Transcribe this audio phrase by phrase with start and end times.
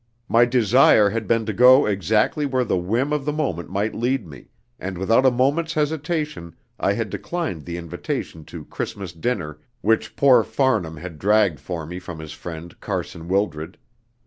[0.27, 4.25] My desire had been to go exactly where the whim of the moment might lead
[4.25, 4.47] me,
[4.79, 10.43] and without a moment's hesitation I had declined the invitation to "Christmas dinner" which poor
[10.43, 13.77] Farnham had dragged for me from his friend, Carson Wildred.